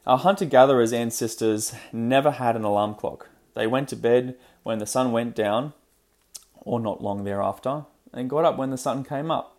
Our 0.06 0.18
hunter 0.18 0.46
gatherers' 0.46 0.92
ancestors 0.92 1.74
never 1.94 2.32
had 2.32 2.58
an 2.58 2.66
alarm 2.66 2.96
clock. 2.96 3.30
They 3.54 3.68
went 3.68 3.88
to 3.90 3.96
bed 3.96 4.36
when 4.64 4.80
the 4.80 4.86
sun 4.86 5.14
went 5.14 5.34
down, 5.34 5.72
or 6.56 6.82
not 6.82 7.02
long 7.02 7.24
thereafter, 7.24 7.86
and 8.12 8.30
got 8.30 8.44
up 8.44 8.58
when 8.58 8.72
the 8.72 8.78
sun 8.78 9.06
came 9.06 9.32
up. 9.32 9.53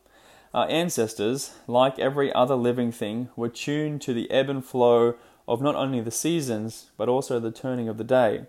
Our 0.54 0.70
ancestors, 0.70 1.50
like 1.66 1.98
every 1.98 2.32
other 2.32 2.54
living 2.54 2.92
thing, 2.92 3.28
were 3.34 3.48
tuned 3.48 4.00
to 4.02 4.14
the 4.14 4.30
ebb 4.30 4.48
and 4.48 4.64
flow 4.64 5.16
of 5.48 5.60
not 5.60 5.74
only 5.74 6.00
the 6.00 6.12
seasons, 6.12 6.92
but 6.96 7.08
also 7.08 7.40
the 7.40 7.50
turning 7.50 7.88
of 7.88 7.98
the 7.98 8.04
day. 8.04 8.44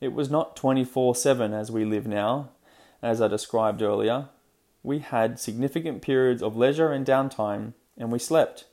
It 0.00 0.14
was 0.14 0.30
not 0.30 0.56
24 0.56 1.14
7 1.14 1.52
as 1.52 1.70
we 1.70 1.84
live 1.84 2.06
now, 2.06 2.48
as 3.02 3.20
I 3.20 3.28
described 3.28 3.82
earlier. 3.82 4.30
We 4.82 5.00
had 5.00 5.38
significant 5.38 6.00
periods 6.00 6.42
of 6.42 6.56
leisure 6.56 6.90
and 6.90 7.04
downtime, 7.04 7.74
and 7.98 8.10
we 8.10 8.18
slept. 8.18 8.64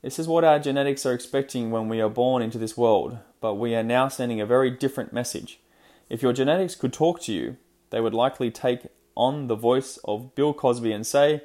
This 0.00 0.18
is 0.18 0.26
what 0.26 0.44
our 0.44 0.58
genetics 0.58 1.04
are 1.04 1.12
expecting 1.12 1.70
when 1.70 1.90
we 1.90 2.00
are 2.00 2.08
born 2.08 2.42
into 2.42 2.56
this 2.56 2.76
world, 2.76 3.18
but 3.42 3.54
we 3.54 3.74
are 3.74 3.82
now 3.82 4.08
sending 4.08 4.40
a 4.40 4.46
very 4.46 4.70
different 4.70 5.12
message. 5.12 5.60
If 6.08 6.22
your 6.22 6.32
genetics 6.32 6.74
could 6.74 6.94
talk 6.94 7.20
to 7.24 7.32
you, 7.34 7.58
they 7.90 8.00
would 8.00 8.14
likely 8.14 8.50
take 8.50 8.86
on 9.14 9.48
the 9.48 9.54
voice 9.54 9.98
of 10.04 10.34
Bill 10.34 10.54
Cosby 10.54 10.90
and 10.90 11.06
say, 11.06 11.42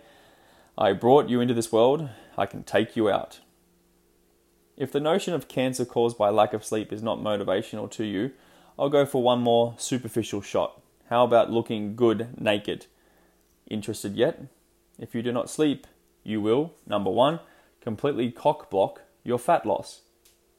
I 0.80 0.94
brought 0.94 1.28
you 1.28 1.42
into 1.42 1.56
this 1.56 1.72
world, 1.72 2.08
I 2.38 2.46
can 2.46 2.62
take 2.62 2.96
you 2.96 3.10
out. 3.10 3.40
If 4.76 4.92
the 4.92 5.00
notion 5.00 5.34
of 5.34 5.48
cancer 5.48 5.86
caused 5.86 6.20
by 6.20 6.30
lack 6.30 6.54
of 6.54 6.64
sleep 6.64 6.94
is 6.94 7.02
not 7.02 7.18
motivational 7.18 7.90
to 7.92 8.04
you, 8.04 8.34
I'll 8.78 8.90
go 8.90 9.04
for 9.04 9.24
one 9.24 9.40
more 9.40 9.74
superficial 9.80 10.40
shot. 10.40 10.80
How 11.10 11.24
about 11.24 11.50
looking 11.50 11.96
good 11.96 12.40
naked? 12.40 12.86
Interested 13.68 14.16
yet? 14.16 14.44
If 15.00 15.16
you 15.16 15.24
do 15.24 15.32
not 15.32 15.50
sleep, 15.50 15.88
you 16.24 16.42
will, 16.42 16.76
number 16.86 17.10
one, 17.10 17.40
completely 17.82 18.30
cock 18.30 18.70
block 18.70 19.02
your 19.24 19.40
fat 19.40 19.66
loss. 19.66 20.02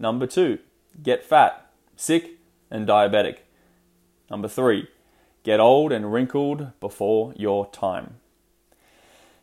Number 0.01 0.27
two, 0.27 0.59
get 1.01 1.25
fat, 1.25 1.71
sick, 1.95 2.41
and 2.73 2.89
diabetic. 2.89 3.39
Number 4.29 4.49
three, 4.49 4.89
get 5.45 5.61
old 5.61 5.93
and 5.93 6.13
wrinkled 6.13 6.73
before 6.81 7.33
your 7.37 7.71
time. 7.71 8.17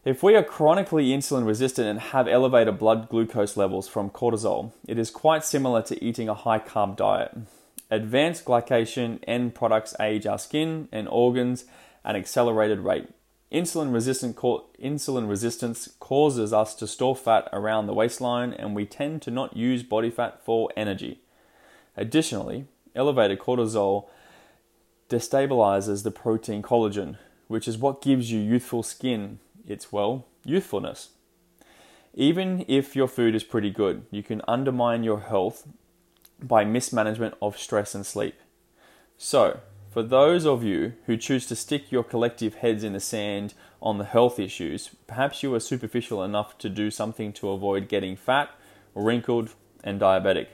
If 0.05 0.21
we 0.21 0.35
are 0.35 0.43
chronically 0.43 1.07
insulin 1.07 1.47
resistant 1.47 1.87
and 1.87 1.99
have 1.99 2.27
elevated 2.27 2.77
blood 2.77 3.09
glucose 3.09 3.57
levels 3.57 3.87
from 3.87 4.11
cortisol, 4.11 4.71
it 4.87 4.99
is 4.99 5.09
quite 5.09 5.43
similar 5.43 5.81
to 5.81 6.03
eating 6.03 6.29
a 6.29 6.35
high 6.35 6.59
carb 6.59 6.95
diet. 6.95 7.35
Advanced 7.89 8.45
glycation 8.45 9.17
end 9.27 9.55
products 9.55 9.95
age 9.99 10.27
our 10.27 10.37
skin 10.37 10.87
and 10.91 11.07
organs 11.07 11.65
at 12.03 12.13
an 12.13 12.21
accelerated 12.21 12.81
rate. 12.81 13.07
Insulin, 13.51 13.91
resistant 13.91 14.35
insulin 14.35 15.27
resistance 15.27 15.89
causes 15.99 16.53
us 16.53 16.75
to 16.75 16.85
store 16.85 17.15
fat 17.15 17.49
around 17.51 17.87
the 17.87 17.93
waistline, 17.93 18.53
and 18.53 18.75
we 18.75 18.85
tend 18.85 19.23
to 19.23 19.31
not 19.31 19.57
use 19.57 19.81
body 19.81 20.11
fat 20.11 20.39
for 20.45 20.69
energy. 20.77 21.21
Additionally, 21.97 22.65
elevated 22.95 23.39
cortisol 23.39 24.07
destabilizes 25.09 26.03
the 26.03 26.11
protein 26.11 26.61
collagen, 26.61 27.17
which 27.47 27.67
is 27.67 27.79
what 27.79 28.03
gives 28.03 28.31
you 28.31 28.39
youthful 28.39 28.83
skin 28.83 29.39
its, 29.67 29.91
well, 29.91 30.25
youthfulness. 30.43 31.09
Even 32.13 32.63
if 32.67 32.95
your 32.95 33.07
food 33.07 33.35
is 33.35 33.43
pretty 33.43 33.69
good, 33.69 34.05
you 34.09 34.23
can 34.23 34.41
undermine 34.47 35.03
your 35.03 35.19
health 35.19 35.67
by 36.41 36.63
mismanagement 36.63 37.35
of 37.41 37.57
stress 37.57 37.93
and 37.93 38.05
sleep. 38.05 38.35
So, 39.17 39.59
for 39.89 40.03
those 40.03 40.45
of 40.45 40.63
you 40.63 40.93
who 41.05 41.15
choose 41.15 41.45
to 41.47 41.55
stick 41.55 41.91
your 41.91 42.03
collective 42.03 42.55
heads 42.55 42.83
in 42.83 42.93
the 42.93 42.99
sand 42.99 43.53
on 43.81 43.97
the 43.97 44.03
health 44.03 44.39
issues, 44.39 44.89
perhaps 45.07 45.41
you 45.41 45.53
are 45.53 45.59
superficial 45.59 46.23
enough 46.23 46.57
to 46.57 46.69
do 46.69 46.91
something 46.91 47.31
to 47.33 47.49
avoid 47.49 47.87
getting 47.87 48.15
fat, 48.15 48.49
wrinkled, 48.93 49.53
and 49.83 49.99
diabetic. 50.01 50.47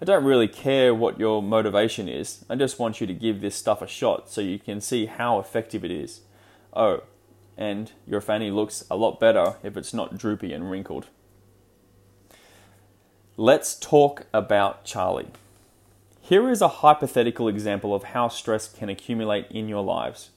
I 0.00 0.04
don't 0.04 0.24
really 0.24 0.48
care 0.48 0.94
what 0.94 1.18
your 1.18 1.42
motivation 1.42 2.08
is, 2.08 2.44
I 2.48 2.54
just 2.54 2.78
want 2.78 3.00
you 3.00 3.06
to 3.06 3.12
give 3.12 3.40
this 3.40 3.56
stuff 3.56 3.82
a 3.82 3.86
shot 3.86 4.30
so 4.30 4.40
you 4.40 4.58
can 4.58 4.80
see 4.80 5.06
how 5.06 5.40
effective 5.40 5.84
it 5.84 5.90
is. 5.90 6.20
Oh, 6.72 7.02
and 7.60 7.92
your 8.06 8.22
fanny 8.22 8.50
looks 8.50 8.84
a 8.90 8.96
lot 8.96 9.20
better 9.20 9.56
if 9.62 9.76
it's 9.76 9.92
not 9.92 10.16
droopy 10.16 10.52
and 10.52 10.70
wrinkled. 10.70 11.06
Let's 13.36 13.78
talk 13.78 14.26
about 14.32 14.84
Charlie. 14.84 15.28
Here 16.22 16.48
is 16.48 16.62
a 16.62 16.68
hypothetical 16.68 17.48
example 17.48 17.94
of 17.94 18.04
how 18.04 18.28
stress 18.28 18.66
can 18.66 18.88
accumulate 18.88 19.46
in 19.50 19.68
your 19.68 19.84
lives. 19.84 20.30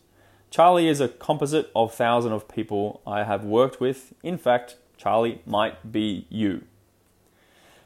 Charlie 0.51 0.87
is 0.87 0.99
a 0.99 1.07
composite 1.07 1.71
of 1.75 1.93
thousands 1.93 2.33
of 2.33 2.47
people 2.47 3.01
I 3.07 3.23
have 3.23 3.43
worked 3.43 3.79
with. 3.79 4.13
In 4.21 4.37
fact, 4.37 4.75
Charlie 4.97 5.41
might 5.45 5.91
be 5.91 6.27
you. 6.29 6.63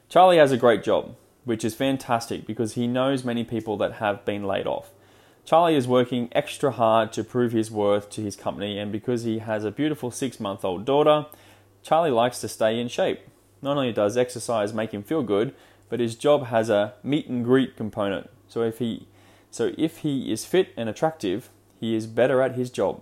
Charlie 0.10 0.38
has 0.38 0.52
a 0.52 0.58
great 0.58 0.84
job, 0.84 1.16
which 1.46 1.64
is 1.64 1.76
fantastic 1.76 2.46
because 2.46 2.74
he 2.74 2.88
knows 2.88 3.24
many 3.24 3.44
people 3.44 3.78
that 3.78 3.94
have 3.94 4.26
been 4.26 4.44
laid 4.44 4.68
off. 4.68 4.92
Charlie 5.48 5.78
is 5.78 5.88
working 5.88 6.28
extra 6.34 6.72
hard 6.72 7.14
to 7.14 7.24
prove 7.24 7.54
his 7.54 7.72
worth 7.72 8.10
to 8.10 8.22
his 8.22 8.36
company, 8.36 8.78
and 8.78 8.92
because 8.92 9.24
he 9.24 9.40
has 9.40 9.64
a 9.64 9.72
beautiful 9.72 10.12
six 10.12 10.42
month 10.42 10.66
old 10.66 10.84
daughter, 10.84 11.26
Charlie 11.82 12.12
likes 12.12 12.42
to 12.42 12.50
stay 12.50 12.78
in 12.78 12.90
shape. 12.90 13.22
Not 13.62 13.78
only 13.78 13.94
does 13.94 14.18
exercise 14.18 14.74
make 14.74 14.92
him 14.92 15.04
feel 15.04 15.24
good, 15.24 15.56
but 15.88 16.02
his 16.02 16.16
job 16.16 16.48
has 16.48 16.70
a 16.70 16.96
meet 17.02 17.30
and 17.30 17.46
greet 17.46 17.78
component. 17.78 18.30
So 18.50 18.62
if 18.64 18.80
he 18.80 19.08
so 19.50 19.72
if 19.78 20.00
he 20.00 20.34
is 20.34 20.44
fit 20.44 20.74
and 20.76 20.90
attractive, 20.90 21.50
he 21.80 21.96
is 21.96 22.08
better 22.08 22.42
at 22.42 22.56
his 22.56 22.70
job. 22.70 23.02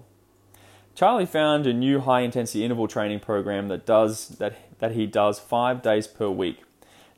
Charlie 0.93 1.25
found 1.25 1.65
a 1.65 1.73
new 1.73 1.99
high 1.99 2.21
intensity 2.21 2.63
interval 2.63 2.87
training 2.87 3.21
program 3.21 3.69
that 3.69 3.87
does 3.87 4.27
that 4.37 4.55
that 4.77 4.91
he 4.91 5.07
does 5.07 5.39
5 5.39 5.81
days 5.81 6.05
per 6.05 6.29
week. 6.29 6.61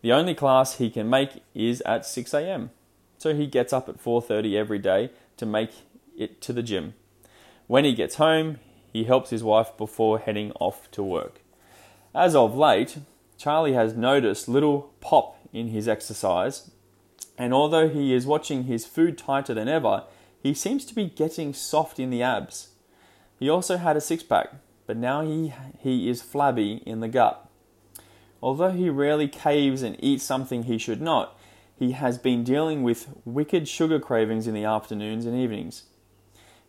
The 0.02 0.14
only 0.14 0.36
class 0.36 0.76
he 0.76 0.90
can 0.90 1.10
make 1.10 1.44
is 1.54 1.82
at 1.82 2.06
6 2.06 2.34
a.m. 2.34 2.70
So 3.18 3.34
he 3.34 3.48
gets 3.48 3.74
up 3.74 3.90
at 3.90 4.00
4:30 4.00 4.58
every 4.58 4.80
day 4.80 5.12
to 5.38 5.46
make 5.46 5.72
it 6.18 6.42
to 6.42 6.54
the 6.54 6.64
gym. 6.64 6.94
When 7.68 7.84
he 7.84 7.94
gets 7.94 8.16
home, 8.16 8.60
he 8.94 9.04
helps 9.04 9.30
his 9.30 9.44
wife 9.44 9.76
before 9.78 10.20
heading 10.20 10.52
off 10.60 10.90
to 10.92 11.04
work. 11.04 11.42
As 12.16 12.36
of 12.36 12.56
late, 12.56 12.98
Charlie 13.38 13.74
has 13.74 13.96
noticed 13.96 14.48
little 14.48 14.94
pop 15.02 15.38
in 15.54 15.68
his 15.68 15.88
exercise, 15.88 16.72
and 17.38 17.54
although 17.54 17.88
he 17.88 18.14
is 18.14 18.26
watching 18.26 18.64
his 18.64 18.86
food 18.86 19.18
tighter 19.18 19.54
than 19.54 19.68
ever, 19.68 20.04
he 20.42 20.54
seems 20.54 20.86
to 20.86 20.96
be 20.96 21.06
getting 21.06 21.54
soft 21.54 22.00
in 22.00 22.10
the 22.10 22.24
abs. 22.24 22.70
He 23.40 23.50
also 23.50 23.78
had 23.78 23.96
a 23.98 24.02
six 24.02 24.24
pack, 24.24 24.54
but 24.88 24.98
now 24.98 25.22
he, 25.22 25.54
he 25.80 26.10
is 26.10 26.22
flabby 26.22 26.82
in 26.86 27.02
the 27.02 27.08
gut. 27.08 27.48
Although 28.42 28.72
he 28.72 28.90
rarely 28.90 29.28
caves 29.28 29.82
and 29.82 29.96
eats 30.04 30.24
something 30.24 30.64
he 30.64 30.78
should 30.78 31.02
not, 31.02 31.37
he 31.78 31.92
has 31.92 32.18
been 32.18 32.44
dealing 32.44 32.82
with 32.82 33.10
wicked 33.24 33.68
sugar 33.68 34.00
cravings 34.00 34.48
in 34.48 34.54
the 34.54 34.64
afternoons 34.64 35.26
and 35.26 35.38
evenings. 35.38 35.84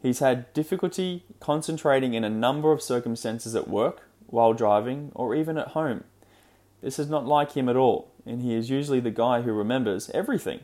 He's 0.01 0.19
had 0.19 0.53
difficulty 0.53 1.25
concentrating 1.41 2.15
in 2.15 2.25
a 2.25 2.31
number 2.31 2.73
of 2.73 2.83
circumstances 2.83 3.57
at 3.57 3.69
work, 3.69 4.03
while 4.27 4.53
driving, 4.53 5.11
or 5.15 5.35
even 5.35 5.57
at 5.57 5.69
home. 5.69 6.05
This 6.83 6.99
is 6.99 7.09
not 7.09 7.27
like 7.27 7.53
him 7.53 7.69
at 7.69 7.77
all, 7.77 8.13
and 8.27 8.43
he 8.43 8.55
is 8.55 8.71
usually 8.71 9.01
the 9.01 9.11
guy 9.11 9.43
who 9.43 9.53
remembers 9.53 10.11
everything, 10.11 10.61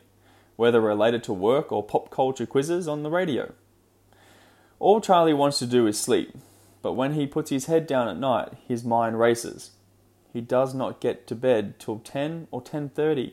whether 0.57 0.81
related 0.81 1.25
to 1.25 1.33
work 1.33 1.73
or 1.73 1.83
pop 1.83 2.11
culture 2.11 2.47
quizzes 2.47 2.87
on 2.87 3.03
the 3.03 3.11
radio. 3.11 3.53
All 4.79 5.01
Charlie 5.01 5.33
wants 5.33 5.59
to 5.61 5.67
do 5.67 5.87
is 5.87 5.99
sleep, 5.99 6.37
but 6.83 6.93
when 6.93 7.15
he 7.15 7.27
puts 7.27 7.51
his 7.51 7.67
head 7.67 7.87
down 7.87 8.09
at 8.09 8.19
night, 8.19 8.53
his 8.69 8.85
mind 8.85 9.19
races. 9.19 9.71
He 10.33 10.43
does 10.43 10.75
not 10.75 11.01
get 11.01 11.27
to 11.29 11.35
bed 11.35 11.79
till 11.79 12.01
10 12.01 12.49
or 12.51 12.61
10:30 12.61 13.33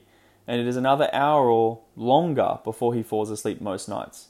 and 0.52 0.60
it 0.60 0.68
is 0.68 0.76
another 0.76 1.10
hour 1.14 1.50
or 1.50 1.80
longer 1.96 2.60
before 2.66 2.94
he 2.94 3.02
falls 3.02 3.30
asleep 3.30 3.62
most 3.62 3.88
nights. 3.88 4.28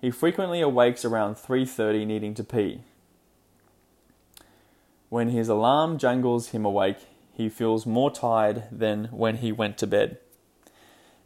He 0.00 0.10
frequently 0.10 0.62
awakes 0.62 1.04
around 1.04 1.34
3:30 1.34 2.06
needing 2.06 2.32
to 2.36 2.42
pee. 2.42 2.80
When 5.10 5.28
his 5.28 5.50
alarm 5.50 5.98
jangles 5.98 6.52
him 6.52 6.64
awake, 6.64 7.00
he 7.34 7.50
feels 7.50 7.84
more 7.84 8.10
tired 8.10 8.62
than 8.72 9.10
when 9.12 9.36
he 9.36 9.52
went 9.52 9.76
to 9.76 9.86
bed. 9.86 10.16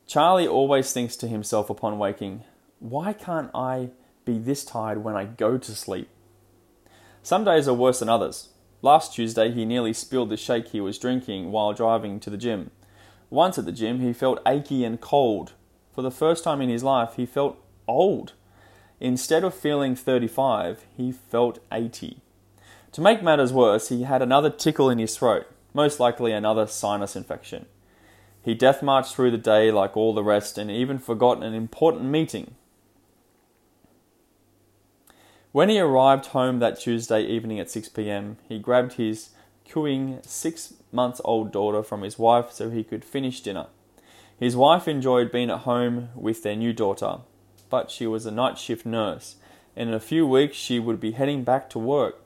Charlie 0.09 0.49
always 0.49 0.92
thinks 0.92 1.14
to 1.18 1.28
himself 1.28 1.71
upon 1.71 1.97
waking, 1.97 2.42
why 2.80 3.12
can't 3.12 3.52
I 3.54 3.90
be 4.25 4.40
this 4.40 4.64
tired 4.64 5.04
when 5.04 5.14
I 5.14 5.26
go 5.26 5.56
to 5.56 5.73
sleep? 5.73 6.09
Some 7.23 7.45
days 7.45 7.68
are 7.68 7.75
worse 7.75 8.00
than 8.00 8.09
others. 8.09 8.49
Last 8.83 9.14
Tuesday, 9.14 9.52
he 9.52 9.64
nearly 9.64 9.92
spilled 9.92 10.30
the 10.30 10.37
shake 10.37 10.71
he 10.71 10.80
was 10.80 10.99
drinking 10.99 11.52
while 11.52 11.73
driving 11.73 12.18
to 12.18 12.28
the 12.28 12.37
gym. 12.37 12.73
Once 13.30 13.59
at 13.59 13.64
the 13.64 13.73
gym, 13.73 14.00
he 14.00 14.12
felt 14.12 14.40
achy 14.47 14.85
and 14.85 15.00
cold. 15.00 15.52
For 15.92 16.02
the 16.02 16.11
first 16.11 16.45
time 16.45 16.61
in 16.61 16.68
his 16.68 16.85
life, 16.85 17.14
he 17.16 17.26
felt 17.26 17.59
old. 17.88 18.35
Instead 19.00 19.45
of 19.45 19.54
feeling 19.54 19.97
35, 19.97 20.85
he 20.97 21.12
felt 21.12 21.59
80. 21.73 22.18
To 22.92 23.00
make 23.00 23.23
matters 23.23 23.52
worse, 23.52 23.88
he 23.88 24.04
had 24.04 24.23
another 24.23 24.50
tickle 24.50 24.88
in 24.88 24.99
his 24.99 25.16
throat, 25.16 25.47
most 25.75 26.00
likely 26.00 26.33
another 26.33 26.66
sinus 26.66 27.16
infection. 27.16 27.66
He 28.42 28.54
death 28.54 28.83
marched 28.83 29.14
through 29.14 29.33
the 29.33 29.38
day 29.38 29.71
like 29.71 29.97
all 29.97 30.14
the 30.14 30.23
rest 30.23 30.56
and 30.56 30.71
even 30.71 30.99
forgot 30.99 31.42
an 31.42 31.52
important 31.52 32.04
meeting. 32.04 32.54
When 35.52 35.68
he 35.68 35.80
arrived 35.80 36.26
home 36.26 36.59
that 36.61 36.78
Tuesday 36.78 37.23
evening 37.23 37.59
at 37.59 37.71
6 37.71 37.88
pm, 37.88 38.37
he 38.49 38.59
grabbed 38.59 38.95
his 38.95 39.30
cooing 39.70 40.20
six 40.23 40.75
months 40.92 41.20
old 41.25 41.52
daughter 41.52 41.82
from 41.82 42.02
his 42.02 42.18
wife 42.18 42.52
so 42.52 42.70
he 42.70 42.85
could 42.85 43.04
finish 43.04 43.40
dinner. 43.40 43.66
His 44.38 44.56
wife 44.56 44.87
enjoyed 44.87 45.32
being 45.32 45.50
at 45.50 45.61
home 45.61 46.11
with 46.14 46.42
their 46.42 46.56
new 46.56 46.73
daughter, 46.73 47.18
but 47.70 47.90
she 47.90 48.06
was 48.06 48.26
a 48.26 48.30
night 48.30 48.58
shift 48.58 48.85
nurse, 48.85 49.37
and 49.75 49.88
in 49.88 49.94
a 49.94 50.00
few 50.00 50.26
weeks 50.26 50.56
she 50.56 50.78
would 50.78 51.00
be 51.00 51.12
heading 51.12 51.42
back 51.42 51.70
to 51.70 51.78
work. 51.78 52.20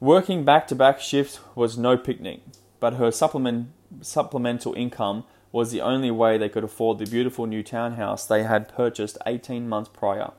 Working 0.00 0.44
back 0.44 0.66
to 0.68 0.74
back 0.74 1.00
shifts 1.00 1.40
was 1.54 1.78
no 1.78 1.96
picnic, 1.96 2.40
but 2.80 2.94
her 2.94 3.10
supplement, 3.10 3.68
supplemental 4.00 4.74
income 4.74 5.24
was 5.52 5.70
the 5.70 5.80
only 5.80 6.10
way 6.10 6.38
they 6.38 6.48
could 6.48 6.64
afford 6.64 6.98
the 6.98 7.06
beautiful 7.06 7.46
new 7.46 7.62
townhouse 7.62 8.26
they 8.26 8.42
had 8.42 8.74
purchased 8.74 9.18
18 9.26 9.68
months 9.68 9.90
prior. 9.92 10.32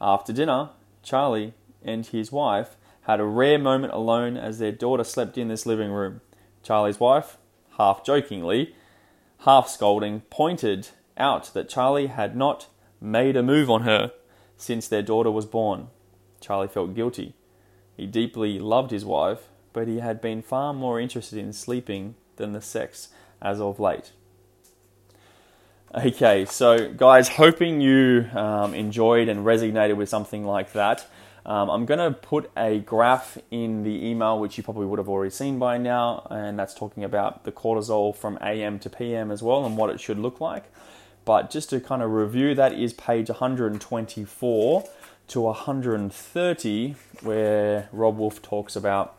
After 0.00 0.32
dinner, 0.32 0.70
Charlie 1.02 1.54
and 1.84 2.06
his 2.06 2.32
wife 2.32 2.76
had 3.02 3.20
a 3.20 3.24
rare 3.24 3.58
moment 3.58 3.92
alone 3.92 4.36
as 4.36 4.58
their 4.58 4.72
daughter 4.72 5.04
slept 5.04 5.36
in 5.36 5.48
this 5.48 5.66
living 5.66 5.90
room. 5.90 6.20
Charlie's 6.62 7.00
wife, 7.00 7.36
half 7.76 8.04
jokingly, 8.04 8.74
half 9.40 9.68
scolding, 9.68 10.20
pointed 10.30 10.88
out 11.16 11.52
that 11.54 11.68
Charlie 11.68 12.06
had 12.06 12.36
not 12.36 12.68
made 13.00 13.36
a 13.36 13.42
move 13.42 13.68
on 13.68 13.82
her 13.82 14.12
since 14.56 14.86
their 14.86 15.02
daughter 15.02 15.30
was 15.30 15.46
born. 15.46 15.88
Charlie 16.40 16.68
felt 16.68 16.94
guilty. 16.94 17.34
He 17.96 18.06
deeply 18.06 18.58
loved 18.58 18.90
his 18.90 19.04
wife, 19.04 19.48
but 19.72 19.88
he 19.88 19.98
had 19.98 20.20
been 20.20 20.42
far 20.42 20.72
more 20.72 21.00
interested 21.00 21.38
in 21.38 21.52
sleeping 21.52 22.14
than 22.36 22.52
the 22.52 22.60
sex 22.60 23.08
as 23.40 23.60
of 23.60 23.80
late. 23.80 24.12
Okay, 25.94 26.46
so 26.46 26.92
guys, 26.92 27.28
hoping 27.28 27.80
you 27.80 28.26
um, 28.34 28.74
enjoyed 28.74 29.28
and 29.28 29.44
resonated 29.44 29.96
with 29.96 30.08
something 30.08 30.44
like 30.44 30.72
that. 30.72 31.06
Um, 31.44 31.70
I'm 31.70 31.86
going 31.86 31.98
to 31.98 32.16
put 32.16 32.50
a 32.56 32.78
graph 32.78 33.36
in 33.50 33.82
the 33.82 34.06
email, 34.06 34.38
which 34.38 34.56
you 34.56 34.62
probably 34.62 34.86
would 34.86 34.98
have 34.98 35.08
already 35.08 35.30
seen 35.30 35.58
by 35.58 35.76
now, 35.76 36.26
and 36.30 36.58
that's 36.58 36.72
talking 36.72 37.02
about 37.02 37.44
the 37.44 37.50
cortisol 37.50 38.14
from 38.14 38.38
AM 38.40 38.78
to 38.80 38.90
PM 38.90 39.30
as 39.30 39.42
well 39.42 39.64
and 39.64 39.76
what 39.76 39.90
it 39.90 40.00
should 40.00 40.18
look 40.18 40.40
like. 40.40 40.64
But 41.24 41.50
just 41.50 41.70
to 41.70 41.80
kind 41.80 42.02
of 42.02 42.10
review, 42.10 42.54
that 42.54 42.72
is 42.72 42.92
page 42.92 43.28
124 43.28 44.84
to 45.28 45.40
130, 45.40 46.94
where 47.22 47.88
Robb 47.92 48.18
Wolf 48.18 48.40
talks 48.42 48.76
about 48.76 49.16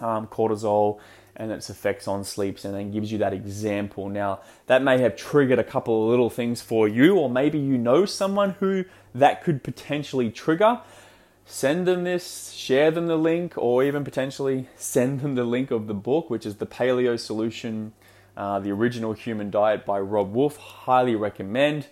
um, 0.00 0.26
cortisol 0.28 1.00
and 1.34 1.52
its 1.52 1.70
effects 1.70 2.08
on 2.08 2.24
sleeps 2.24 2.64
and 2.64 2.74
then 2.74 2.90
gives 2.90 3.12
you 3.12 3.18
that 3.18 3.32
example. 3.32 4.08
Now, 4.08 4.40
that 4.66 4.82
may 4.82 4.98
have 4.98 5.16
triggered 5.16 5.58
a 5.58 5.64
couple 5.64 6.04
of 6.04 6.10
little 6.10 6.30
things 6.30 6.60
for 6.60 6.88
you, 6.88 7.16
or 7.16 7.30
maybe 7.30 7.58
you 7.58 7.78
know 7.78 8.04
someone 8.04 8.50
who 8.58 8.84
that 9.14 9.42
could 9.42 9.62
potentially 9.62 10.30
trigger. 10.30 10.80
Send 11.50 11.88
them 11.88 12.04
this, 12.04 12.52
share 12.52 12.90
them 12.90 13.06
the 13.06 13.16
link, 13.16 13.54
or 13.56 13.82
even 13.82 14.04
potentially 14.04 14.68
send 14.76 15.20
them 15.20 15.34
the 15.34 15.44
link 15.44 15.70
of 15.70 15.86
the 15.86 15.94
book, 15.94 16.28
which 16.28 16.44
is 16.44 16.56
The 16.56 16.66
Paleo 16.66 17.18
Solution, 17.18 17.94
uh, 18.36 18.60
The 18.60 18.70
Original 18.70 19.14
Human 19.14 19.50
Diet 19.50 19.86
by 19.86 19.98
Robb 19.98 20.34
Wolf. 20.34 20.58
Highly 20.58 21.16
recommend. 21.16 21.86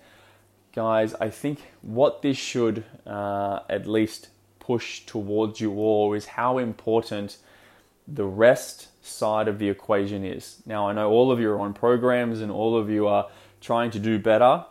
Guys, 0.75 1.15
I 1.15 1.31
think 1.31 1.61
what 1.81 2.21
this 2.21 2.37
should 2.37 2.85
uh, 3.07 3.61
at 3.71 3.87
least 3.87 4.29
push 4.61 5.01
towards 5.07 5.59
you 5.59 5.73
all 5.79 6.13
is 6.13 6.27
how 6.27 6.59
important 6.59 7.39
the 8.07 8.27
rest 8.27 8.89
side 9.03 9.49
of 9.49 9.59
the 9.59 9.71
equation 9.71 10.23
is. 10.23 10.61
Now, 10.67 10.87
I 10.89 10.93
know 10.93 11.11
all 11.11 11.33
of 11.33 11.41
you 11.41 11.51
are 11.51 11.61
on 11.61 11.73
programs 11.73 12.43
and 12.43 12.53
all 12.53 12.77
of 12.77 12.91
you 12.91 13.07
are 13.07 13.29
trying 13.63 13.91
to 13.93 13.99
do 13.99 14.19
better. 14.19 14.67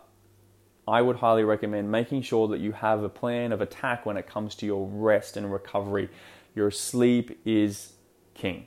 I 0.88 1.02
would 1.02 1.16
highly 1.16 1.42
recommend 1.44 1.90
making 1.90 2.22
sure 2.22 2.46
that 2.48 2.60
you 2.60 2.72
have 2.72 3.02
a 3.02 3.08
plan 3.08 3.52
of 3.52 3.60
attack 3.60 4.06
when 4.06 4.16
it 4.16 4.26
comes 4.26 4.54
to 4.56 4.66
your 4.66 4.86
rest 4.86 5.36
and 5.36 5.52
recovery. 5.52 6.08
Your 6.54 6.70
sleep 6.70 7.40
is 7.44 7.94
king. 8.34 8.66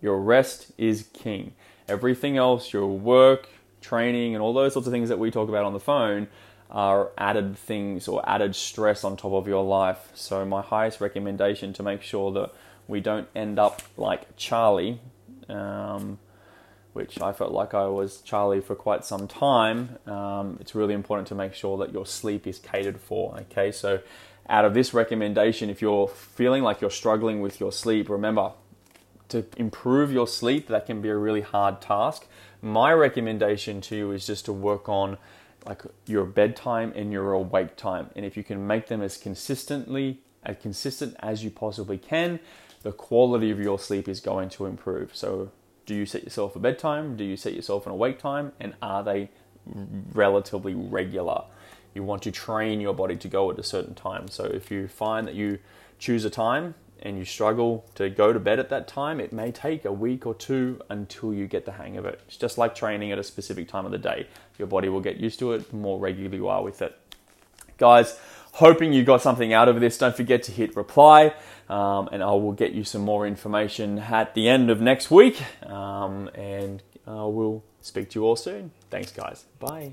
Your 0.00 0.20
rest 0.20 0.72
is 0.78 1.08
king. 1.12 1.54
Everything 1.88 2.36
else, 2.36 2.72
your 2.72 2.86
work, 2.86 3.48
training, 3.80 4.34
and 4.34 4.42
all 4.42 4.54
those 4.54 4.72
sorts 4.72 4.86
of 4.86 4.92
things 4.92 5.08
that 5.10 5.18
we 5.18 5.30
talk 5.30 5.48
about 5.48 5.64
on 5.64 5.72
the 5.72 5.80
phone 5.80 6.28
are 6.70 7.10
added 7.18 7.56
things 7.58 8.08
or 8.08 8.26
added 8.28 8.56
stress 8.56 9.04
on 9.04 9.16
top 9.16 9.32
of 9.32 9.46
your 9.46 9.62
life. 9.62 10.10
So, 10.14 10.44
my 10.46 10.62
highest 10.62 11.00
recommendation 11.00 11.74
to 11.74 11.82
make 11.82 12.00
sure 12.00 12.32
that 12.32 12.50
we 12.88 13.00
don't 13.00 13.28
end 13.34 13.58
up 13.58 13.82
like 13.96 14.36
Charlie, 14.36 15.00
um, 15.48 16.18
which 16.92 17.20
I 17.20 17.32
felt 17.32 17.52
like 17.52 17.74
I 17.74 17.86
was 17.86 18.20
Charlie 18.20 18.60
for 18.60 18.74
quite 18.74 19.04
some 19.04 19.26
time. 19.26 19.98
Um, 20.06 20.58
it's 20.60 20.74
really 20.74 20.94
important 20.94 21.28
to 21.28 21.34
make 21.34 21.54
sure 21.54 21.78
that 21.78 21.92
your 21.92 22.06
sleep 22.06 22.46
is 22.46 22.58
catered 22.58 23.00
for. 23.00 23.36
Okay, 23.40 23.72
so 23.72 24.00
out 24.48 24.64
of 24.64 24.74
this 24.74 24.92
recommendation, 24.92 25.70
if 25.70 25.80
you're 25.80 26.08
feeling 26.08 26.62
like 26.62 26.80
you're 26.80 26.90
struggling 26.90 27.40
with 27.40 27.60
your 27.60 27.72
sleep, 27.72 28.08
remember 28.08 28.52
to 29.28 29.46
improve 29.56 30.12
your 30.12 30.26
sleep, 30.26 30.68
that 30.68 30.84
can 30.84 31.00
be 31.00 31.08
a 31.08 31.16
really 31.16 31.40
hard 31.40 31.80
task. 31.80 32.26
My 32.60 32.92
recommendation 32.92 33.80
to 33.82 33.96
you 33.96 34.12
is 34.12 34.26
just 34.26 34.44
to 34.44 34.52
work 34.52 34.88
on 34.88 35.16
like 35.66 35.82
your 36.06 36.24
bedtime 36.24 36.92
and 36.94 37.12
your 37.12 37.32
awake 37.32 37.76
time. 37.76 38.10
And 38.14 38.26
if 38.26 38.36
you 38.36 38.44
can 38.44 38.66
make 38.66 38.88
them 38.88 39.00
as 39.00 39.16
consistently 39.16 40.20
as 40.44 40.56
consistent 40.60 41.16
as 41.20 41.44
you 41.44 41.50
possibly 41.50 41.98
can, 41.98 42.40
the 42.82 42.92
quality 42.92 43.50
of 43.50 43.60
your 43.60 43.78
sleep 43.78 44.08
is 44.08 44.20
going 44.20 44.48
to 44.50 44.66
improve. 44.66 45.14
So, 45.14 45.50
do 45.86 45.94
you 45.94 46.06
set 46.06 46.24
yourself 46.24 46.56
a 46.56 46.58
bedtime? 46.58 47.16
Do 47.16 47.24
you 47.24 47.36
set 47.36 47.54
yourself 47.54 47.86
an 47.86 47.92
awake 47.92 48.18
time? 48.18 48.52
And 48.60 48.74
are 48.82 49.02
they 49.02 49.30
relatively 50.12 50.74
regular? 50.74 51.44
You 51.94 52.02
want 52.02 52.22
to 52.22 52.30
train 52.30 52.80
your 52.80 52.94
body 52.94 53.16
to 53.16 53.28
go 53.28 53.50
at 53.50 53.58
a 53.58 53.62
certain 53.62 53.94
time. 53.94 54.28
So, 54.28 54.44
if 54.44 54.70
you 54.70 54.88
find 54.88 55.26
that 55.26 55.34
you 55.34 55.58
choose 55.98 56.24
a 56.24 56.30
time 56.30 56.74
and 57.02 57.18
you 57.18 57.24
struggle 57.24 57.84
to 57.96 58.08
go 58.08 58.32
to 58.32 58.40
bed 58.40 58.58
at 58.58 58.70
that 58.70 58.88
time, 58.88 59.20
it 59.20 59.32
may 59.32 59.50
take 59.50 59.84
a 59.84 59.92
week 59.92 60.24
or 60.24 60.34
two 60.34 60.80
until 60.88 61.34
you 61.34 61.46
get 61.46 61.66
the 61.66 61.72
hang 61.72 61.96
of 61.96 62.06
it. 62.06 62.20
It's 62.26 62.36
just 62.36 62.56
like 62.56 62.74
training 62.74 63.12
at 63.12 63.18
a 63.18 63.24
specific 63.24 63.68
time 63.68 63.84
of 63.84 63.92
the 63.92 63.98
day. 63.98 64.28
Your 64.58 64.68
body 64.68 64.88
will 64.88 65.00
get 65.00 65.16
used 65.16 65.38
to 65.40 65.52
it 65.52 65.68
the 65.70 65.76
more 65.76 65.98
regularly 65.98 66.36
you 66.36 66.48
are 66.48 66.62
with 66.62 66.80
it. 66.80 66.96
Guys, 67.76 68.18
hoping 68.52 68.92
you 68.92 69.04
got 69.04 69.22
something 69.22 69.52
out 69.52 69.68
of 69.68 69.80
this. 69.80 69.98
Don't 69.98 70.16
forget 70.16 70.42
to 70.44 70.52
hit 70.52 70.76
reply, 70.76 71.34
um, 71.68 72.08
and 72.12 72.22
I 72.22 72.32
will 72.32 72.52
get 72.52 72.72
you 72.72 72.84
some 72.84 73.02
more 73.02 73.26
information 73.26 73.98
at 73.98 74.34
the 74.34 74.48
end 74.48 74.70
of 74.70 74.80
next 74.80 75.10
week. 75.10 75.42
Um, 75.66 76.28
and 76.34 76.82
I 77.06 77.10
uh, 77.10 77.26
will 77.26 77.64
speak 77.80 78.10
to 78.10 78.20
you 78.20 78.26
all 78.26 78.36
soon. 78.36 78.70
Thanks, 78.90 79.12
guys. 79.12 79.44
Bye. 79.58 79.92